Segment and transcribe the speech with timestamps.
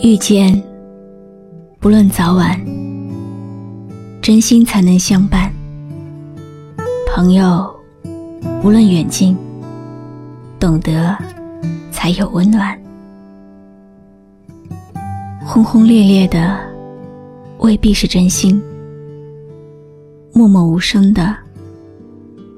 [0.00, 0.62] 遇见，
[1.80, 2.56] 不论早晚，
[4.22, 5.50] 真心才能相伴；
[7.12, 7.68] 朋友，
[8.62, 9.36] 无论远近，
[10.60, 11.18] 懂得
[11.90, 12.80] 才有温暖。
[15.44, 16.56] 轰轰烈烈的
[17.58, 18.62] 未必是真心，
[20.32, 21.36] 默默无声的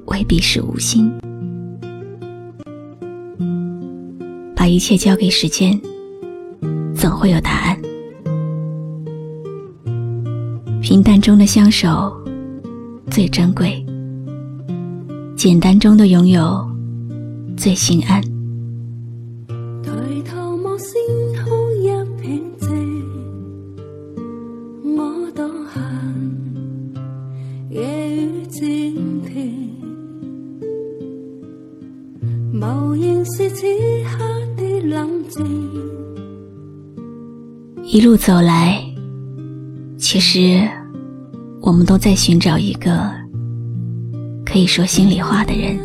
[0.08, 1.10] 未必是无心。
[4.54, 5.80] 把一切交给时间。
[7.20, 7.78] 会有答案。
[10.80, 12.10] 平淡中的相守
[13.10, 13.84] 最珍贵，
[15.36, 16.66] 简单中的拥有
[17.58, 18.39] 最心安。
[37.92, 38.80] 一路走来，
[39.98, 40.60] 其实
[41.60, 43.10] 我们都在寻找一个
[44.46, 45.76] 可以说心里话的人。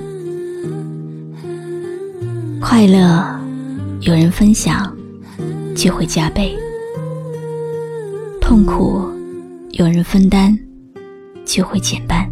[2.61, 3.25] 快乐
[4.01, 4.95] 有人分享，
[5.75, 6.51] 就会加倍；
[8.39, 9.01] 痛苦
[9.71, 10.55] 有人分担，
[11.43, 12.23] 就会减半。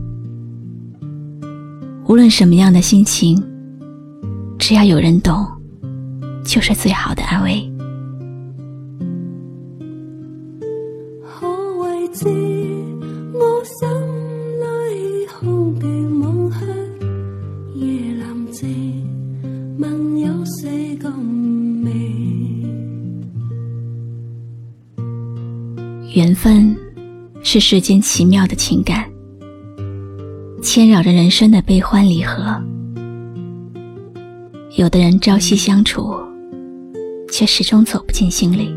[2.05, 3.43] 无论什么样的心情，
[4.59, 5.43] 只要有人懂，
[6.45, 7.72] 就是最好的安慰。
[26.15, 26.77] 缘分
[27.41, 29.09] 是世间奇妙的情感，
[30.61, 32.61] 牵扰着人生的悲欢离合。
[34.77, 36.13] 有的人朝夕相处，
[37.31, 38.69] 却始终走不进心里；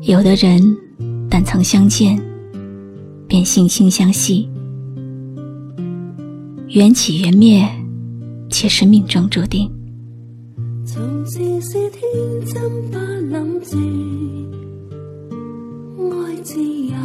[0.00, 0.74] 有的人
[1.38, 2.18] 但曾相见，
[3.28, 4.48] 便惺惺相惜。
[6.68, 7.62] 缘起缘灭，
[8.48, 9.70] 皆是命中注定。
[10.86, 10.96] 从
[11.26, 12.02] 前是天
[12.46, 12.96] 真不
[13.28, 13.76] 諗住。
[16.42, 16.96] 自由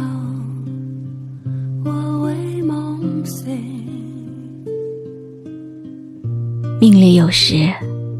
[6.80, 7.70] 命里有时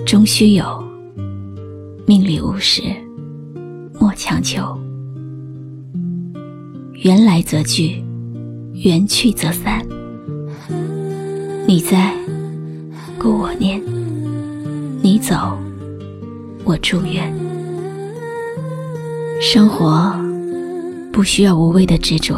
[0.04, 0.84] 终须有，
[2.04, 2.82] 命里无时
[3.98, 4.78] 莫强求。
[7.02, 8.00] 缘来则聚，
[8.74, 9.84] 缘去则散。
[11.66, 12.14] 你在，
[13.18, 13.80] 故我念；
[15.02, 15.58] 你走，
[16.62, 17.34] 我祝愿。
[19.40, 20.14] 生活。
[21.12, 22.36] 不需要无谓的执着，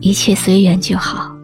[0.00, 1.36] 一切随缘就好。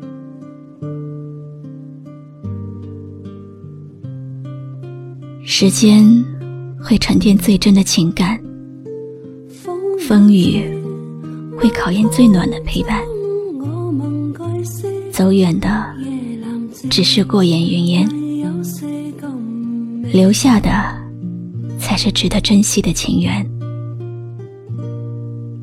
[5.45, 6.03] 时间
[6.81, 8.41] 会沉淀最真的情感，
[10.09, 10.65] 风雨
[11.59, 13.03] 会考验最暖的陪伴。
[15.11, 15.94] 走远的
[16.91, 18.09] 只是过眼云烟，
[20.12, 20.71] 留下的
[21.78, 23.45] 才是值得珍惜的情缘。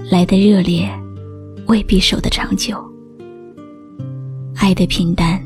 [0.10, 0.90] 来的热烈，
[1.68, 2.76] 未必守得长久；
[4.56, 5.40] 爱的平淡，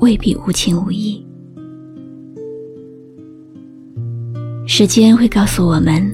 [0.00, 1.24] 未必无情无义。
[4.66, 6.10] 时间会告诉我们，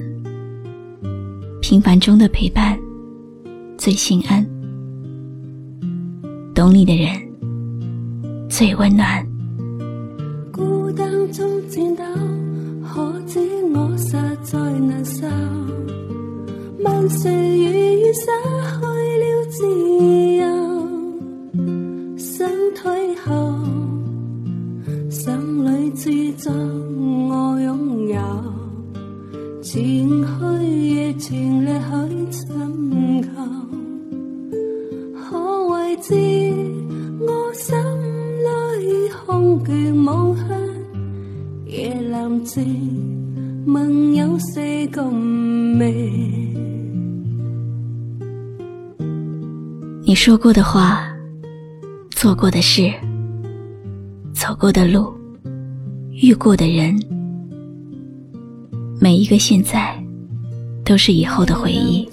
[1.61, 2.77] 平凡中的陪伴
[3.83, 4.45] 最心安，
[6.53, 7.09] 懂你的人
[8.47, 9.27] 最温暖。
[10.53, 12.05] 孤单中见到，
[12.87, 13.39] 可知
[13.73, 14.11] 我实
[14.43, 15.27] 在难受。
[16.83, 18.27] 万岁月月失
[18.77, 18.85] 去
[19.17, 19.65] 了自
[20.35, 20.45] 由，
[22.19, 23.51] 想退后，
[25.09, 28.21] 心里只作我拥有，
[29.63, 30.50] 前去
[42.11, 45.93] 限，夜阑静，梦有四咁美。
[50.03, 51.07] 你说过的话，
[52.09, 52.91] 做过的事，
[54.33, 55.13] 走过的路，
[56.11, 56.99] 遇过的人，
[58.99, 59.95] 每一个现在，
[60.83, 62.07] 都是以后的回忆。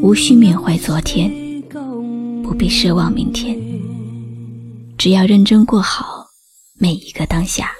[0.00, 1.32] 无需缅怀昨天，
[2.42, 3.58] 不必奢望明天，
[4.96, 6.26] 只要认真过好
[6.78, 7.70] 每一个当下。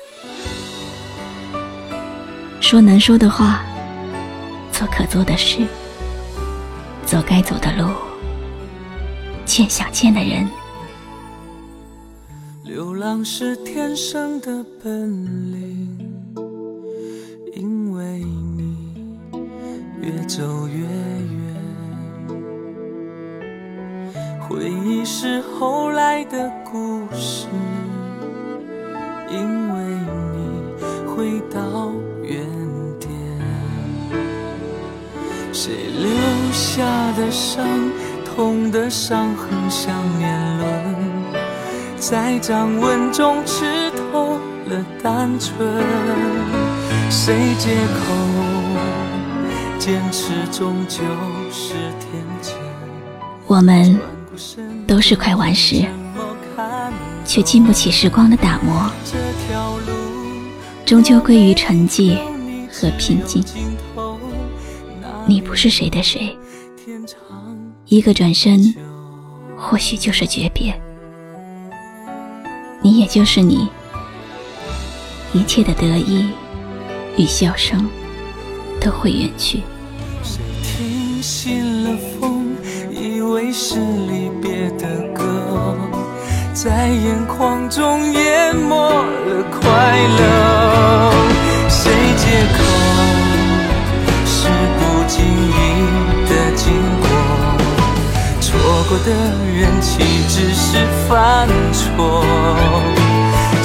[2.75, 3.63] 说难说的话，
[4.73, 5.65] 做可做的事，
[7.07, 7.89] 走该走的路。
[9.45, 10.45] 见想见的人。
[12.65, 14.93] 流浪是天生的本
[15.53, 15.97] 领，
[17.55, 18.77] 因为你
[20.01, 21.55] 越走越远。
[24.41, 27.47] 回忆是后来的故事，
[29.31, 29.64] 因
[35.65, 37.67] 谁留下的伤，
[38.23, 40.69] 痛的伤痕像年轮，
[41.97, 44.35] 在掌纹中吃透
[44.67, 45.67] 了单纯。
[47.09, 48.15] 谁借口
[49.79, 50.99] 坚持终究
[51.51, 52.53] 是天真？
[53.47, 53.99] 我们
[54.87, 55.83] 都是块顽石，
[57.25, 58.91] 却经不起时光的打磨，
[60.85, 62.19] 终究归于沉寂
[62.71, 63.43] 和平静。
[65.27, 66.37] 你不是谁的谁，
[67.87, 68.75] 一个转身，
[69.57, 70.79] 或许就是诀别。
[72.83, 73.67] 你也就是你，
[75.33, 76.29] 一切的得意
[77.17, 77.89] 与笑声
[78.79, 79.63] 都会远去。
[80.23, 82.55] 谁听信了风，
[82.93, 85.75] 以为是离别的歌，
[86.53, 91.13] 在眼眶中淹没了快乐。
[91.71, 92.27] 谁借
[92.59, 92.74] 口
[99.05, 99.11] 的
[99.55, 99.99] 人岂
[100.29, 102.25] 只是犯错？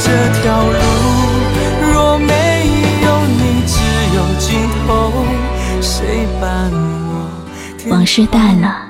[0.04, 0.78] 这条路
[1.94, 2.34] 若没
[3.04, 3.08] 有
[3.38, 3.74] 你，只
[4.16, 5.14] 有尽头。
[5.82, 7.90] 谁伴我？
[7.90, 8.90] 往事淡了，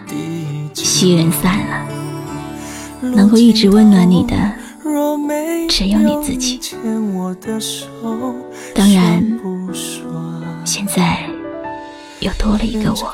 [0.73, 1.87] 昔人散了，
[3.01, 4.35] 能够一直温暖你的，
[5.69, 6.59] 只有你自己。
[8.73, 9.39] 当然，
[10.65, 11.19] 现在
[12.21, 13.13] 又多了一个我。